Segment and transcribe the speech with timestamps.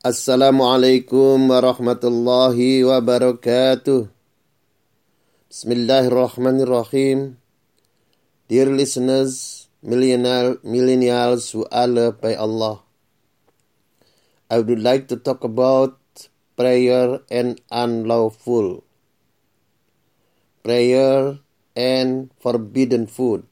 [0.00, 4.08] Assalamualaikum warahmatullahi wabarakatuh.
[5.52, 7.36] Bismillahirrahmanirrahim.
[8.48, 12.80] Dear listeners, millennial, millennials who are loved by Allah,
[14.48, 16.00] I would like to talk about
[16.56, 18.80] prayer and unlawful.
[20.64, 21.44] Prayer
[21.76, 23.44] and forbidden food.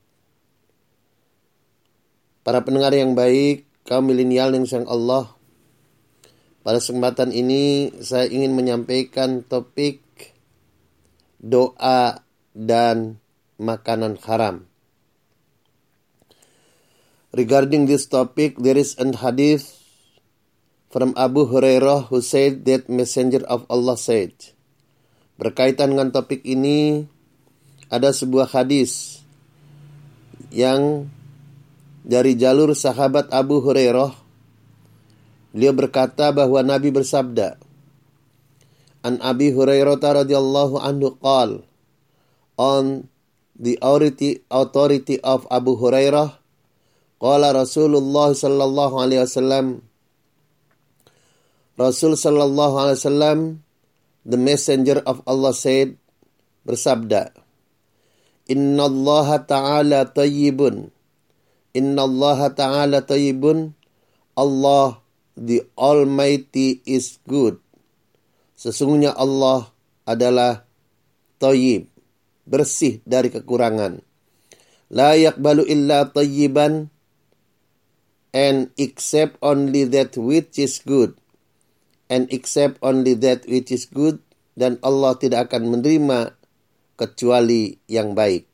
[2.40, 5.36] Para pendengar yang baik, kaum milenial yang sayang Allah,
[6.68, 10.04] pada kesempatan ini saya ingin menyampaikan topik
[11.40, 12.20] doa
[12.52, 13.24] dan
[13.56, 14.68] makanan haram.
[17.32, 19.80] Regarding this topic, there is an hadith
[20.92, 24.36] from Abu Hurairah who said that Messenger of Allah said.
[25.40, 27.08] Berkaitan dengan topik ini,
[27.88, 29.24] ada sebuah hadis
[30.52, 31.08] yang
[32.04, 34.27] dari jalur sahabat Abu Hurairah
[35.58, 37.58] Beliau berkata bahwa Nabi bersabda,
[39.02, 41.66] An Abi Hurairah radhiyallahu anhu qal
[42.54, 43.10] on
[43.58, 46.38] the authority authority of Abu Hurairah
[47.18, 49.82] qala Rasulullah sallallahu alaihi wasallam
[51.74, 53.38] Rasul sallallahu alaihi wasallam
[54.22, 55.98] the messenger of Allah said
[56.62, 57.34] bersabda
[58.46, 60.94] Inna Allah ta'ala tayyibun
[61.74, 63.74] Inna Allah ta'ala tayyibun
[64.38, 65.02] Allah
[65.38, 67.62] the Almighty is good.
[68.58, 69.70] Sesungguhnya Allah
[70.02, 70.66] adalah
[71.38, 71.86] tayyib,
[72.42, 74.02] bersih dari kekurangan.
[74.90, 76.90] La yakbalu illa tayyiban
[78.34, 81.14] and accept only that which is good
[82.08, 84.18] and accept only that which is good
[84.58, 86.34] dan Allah tidak akan menerima
[86.98, 88.48] kecuali yang baik.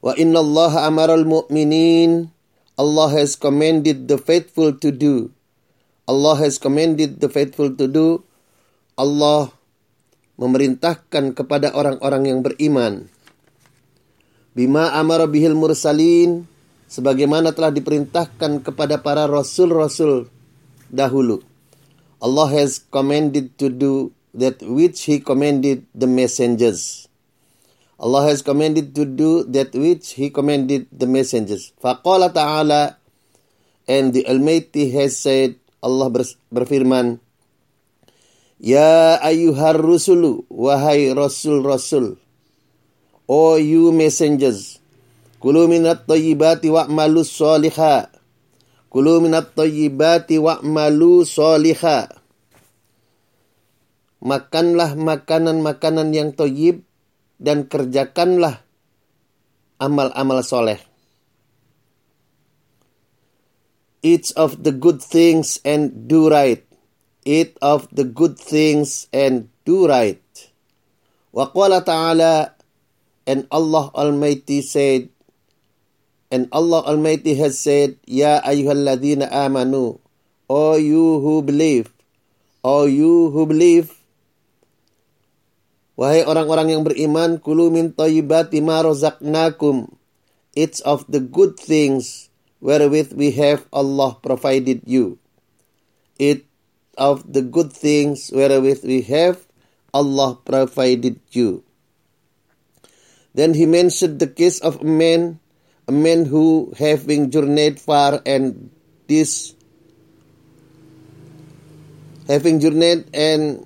[0.00, 2.30] Wa inna Allah amaral mu'minin
[2.76, 5.32] Allah has commanded the faithful to do.
[6.04, 8.20] Allah has commanded the faithful to do.
[9.00, 9.48] Allah
[10.36, 13.08] memerintahkan kepada orang-orang yang beriman.
[14.52, 16.44] Bima amara bihil mursalin
[16.88, 20.28] sebagaimana telah diperintahkan kepada para rasul-rasul
[20.92, 21.40] dahulu.
[22.20, 27.05] Allah has commanded to do that which he commanded the messengers.
[27.96, 31.72] Allah has commanded to do that which He commanded the messengers.
[31.80, 33.00] Faqala ta'ala
[33.88, 36.12] and the Almighty has said, Allah
[36.52, 37.24] berfirman,
[38.60, 42.16] Ya ayyuhar rusulu, wahai rasul-rasul,
[43.28, 44.78] O you messengers,
[45.40, 48.12] kulu minat tayyibati wa'malu soliha.
[48.92, 52.12] Kulu minat tayyibati wa'malu soliha.
[54.24, 56.86] Makanlah makanan-makanan yang toyib
[57.36, 58.64] dan kerjakanlah
[59.80, 60.80] amal-amal soleh.
[64.06, 66.62] Eat of the good things and do right.
[67.26, 70.22] Eat of the good things and do right.
[71.34, 72.54] Wa qala ta'ala
[73.26, 75.10] and Allah Almighty said
[76.30, 79.98] and Allah Almighty has said Ya ayyuhalladzina amanu
[80.46, 81.90] O you who believe
[82.62, 83.95] O you who believe
[85.96, 89.88] Wahai orang-orang yang beriman, kulu min thayyibati ma razaqnakum.
[90.52, 92.28] It's of the good things
[92.60, 95.16] wherewith we have Allah provided you.
[96.20, 96.44] It
[96.96, 99.44] of the good things wherewith we have
[99.92, 101.64] Allah provided you.
[103.36, 105.40] Then he mentioned the case of a man,
[105.88, 108.72] a man who having journeyed far and
[109.08, 109.52] this
[112.28, 113.64] having journeyed and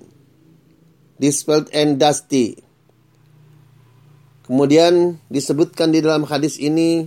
[1.21, 2.57] dispelled and dusty.
[4.49, 7.05] Kemudian disebutkan di dalam hadis ini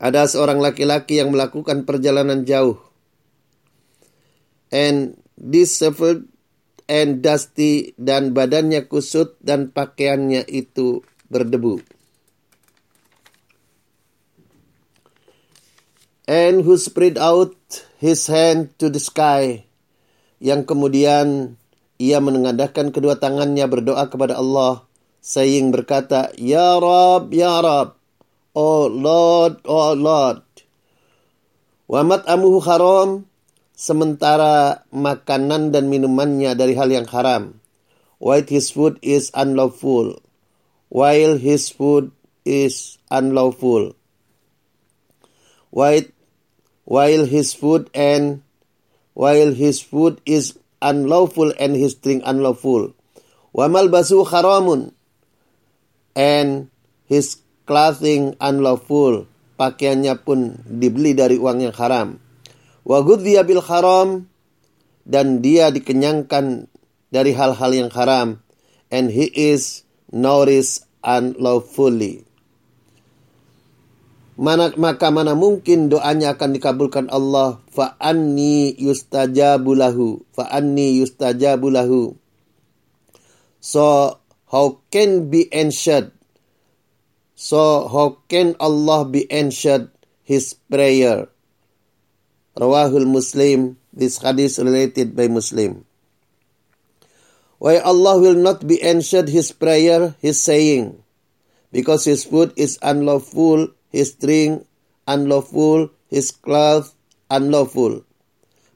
[0.00, 2.80] ada seorang laki-laki yang melakukan perjalanan jauh.
[4.72, 6.32] And disheveled
[6.88, 11.84] and dusty dan badannya kusut dan pakaiannya itu berdebu.
[16.24, 17.52] And who spread out
[18.00, 19.68] his hand to the sky
[20.40, 21.60] yang kemudian
[22.02, 24.82] ia menengadahkan kedua tangannya berdoa kepada Allah,
[25.22, 27.94] saying berkata, Ya Rab, Ya Rab,
[28.58, 30.42] Oh Lord, Oh Lord.
[31.86, 33.30] Wamat amuhu haram,
[33.78, 37.62] sementara makanan dan minumannya dari hal yang haram.
[38.18, 40.18] While his food is unlawful.
[40.90, 42.10] While his food
[42.42, 43.94] is unlawful.
[45.70, 46.06] While,
[46.84, 48.42] while his food and
[49.14, 52.90] while his food is unlawful and his drink unlawful.
[53.54, 54.90] Wa malbasu haramun
[56.18, 56.68] and
[57.06, 59.30] his clothing unlawful.
[59.54, 62.18] Pakaiannya pun dibeli dari uang yang haram.
[62.82, 64.26] Wa bil haram
[65.06, 66.66] dan dia dikenyangkan
[67.14, 68.42] dari hal-hal yang haram
[68.90, 72.26] and he is nourished unlawfully.
[74.32, 82.16] Mana, maka mana mungkin doanya akan dikabulkan Allah fa yustajabulahu anni yustajabulahu
[83.60, 84.16] so
[84.48, 86.16] how can be answered
[87.36, 89.92] so how can Allah be answered
[90.22, 91.28] his prayer.
[92.56, 95.84] Rawahul Muslim this hadith related by Muslim.
[97.60, 100.98] Why Allah will not be answered his prayer his saying?
[101.70, 104.64] Because his food is unlawful his drink
[105.06, 106.96] unlawful, his cloth
[107.28, 108.02] unlawful.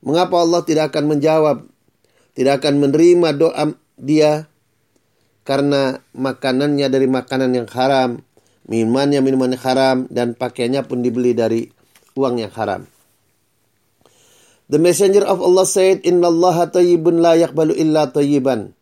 [0.04, 1.66] Mengapa Allah tidak akan menjawab,
[2.36, 3.64] tidak akan menerima doa
[3.96, 4.46] dia
[5.42, 8.22] karena makanannya dari makanan yang haram,
[8.68, 11.66] minumannya minuman yang haram, dan pakaiannya pun dibeli dari
[12.18, 12.84] uang yang haram.
[14.66, 18.74] The messenger of Allah said, Inna Allah tayyibun la yakbalu illa tayyiban.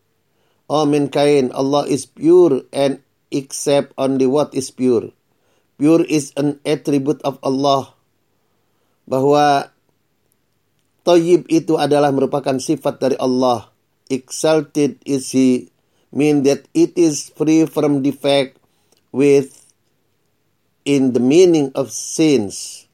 [0.64, 5.12] Oh mankind, Allah is pure and accept only what is pure.
[5.76, 7.94] Pure is an attribute of Allah.
[9.04, 9.74] Bahwa
[11.04, 13.68] Tayyib itu adalah merupakan sifat dari Allah.
[14.08, 15.68] Exalted is He,
[16.08, 18.56] mean that it is free from defect
[19.12, 19.64] with
[20.88, 22.88] in the meaning of sins.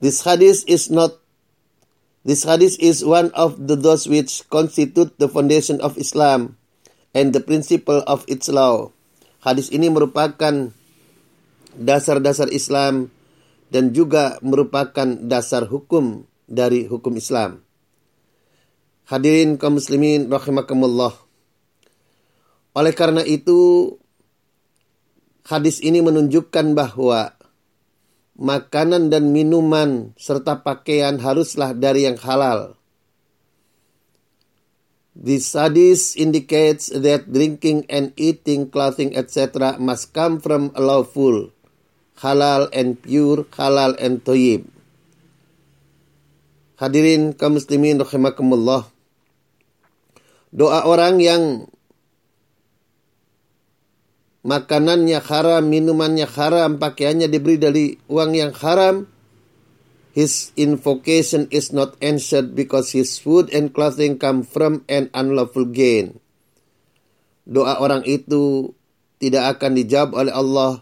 [0.00, 1.20] This hadith is not
[2.24, 6.56] this hadith is one of the those which constitute the foundation of Islam
[7.12, 8.94] and the principle of its law.
[9.42, 10.70] Hadis ini merupakan
[11.76, 13.08] dasar-dasar Islam
[13.72, 17.64] dan juga merupakan dasar hukum dari hukum Islam.
[19.08, 21.16] Hadirin kaum muslimin rahimakumullah.
[22.72, 23.92] Oleh karena itu
[25.44, 27.36] hadis ini menunjukkan bahwa
[28.36, 32.76] makanan dan minuman serta pakaian haruslah dari yang halal.
[35.12, 39.76] This hadith indicates that drinking and eating, clothing, etc.
[39.76, 41.51] must come from a lawful
[42.22, 44.70] halal and pure, halal and toyib.
[46.78, 48.86] Hadirin kaum muslimin rahimakumullah.
[50.54, 51.42] Doa orang yang
[54.46, 59.10] makanannya haram, minumannya haram, pakaiannya diberi dari uang yang haram,
[60.14, 66.20] his invocation is not answered because his food and clothing come from an unlawful gain.
[67.42, 68.70] Doa orang itu
[69.18, 70.72] tidak akan dijawab oleh Allah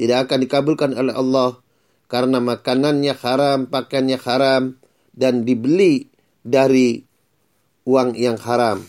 [0.00, 1.60] tidak akan dikabulkan oleh Allah
[2.08, 4.80] karena makanannya haram, pakaiannya haram
[5.12, 6.08] dan dibeli
[6.40, 7.04] dari
[7.84, 8.80] uang yang haram.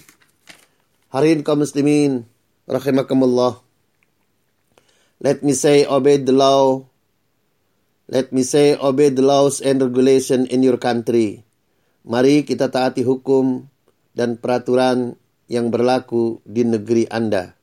[1.11, 2.23] Hari ini kaum muslimin
[2.63, 3.59] rahimakumullah.
[5.19, 6.87] Let me say obey the law.
[8.07, 11.43] Let me say obey the laws and regulation in your country.
[12.07, 13.67] Mari kita taati hukum
[14.15, 15.19] dan peraturan
[15.51, 17.60] yang berlaku di negeri Anda.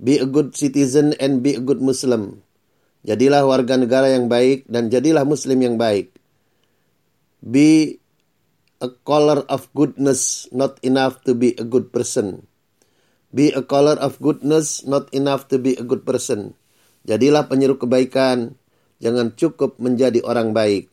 [0.00, 2.40] Be a good citizen and be a good Muslim.
[3.04, 6.16] Jadilah warga negara yang baik dan jadilah Muslim yang baik.
[7.44, 8.00] Be
[8.80, 12.48] a color of goodness, not enough to be a good person.
[13.28, 16.56] Be a color of goodness, not enough to be a good person.
[17.04, 18.56] Jadilah penyeru kebaikan,
[19.04, 20.88] jangan cukup menjadi orang baik.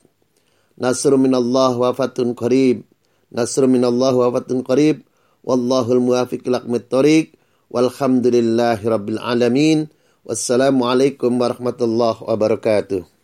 [0.76, 2.84] Nasru minallah wa fatun qarib.
[3.32, 5.08] Nasru minallah wa fatun qarib.
[5.48, 7.37] Wallahul muwafiq laqmit tariq.
[7.68, 9.92] Walhamdulillahi Rabbil Alamin.
[10.28, 13.17] Wassalamualaikum warahmatullahi wabarakatuh.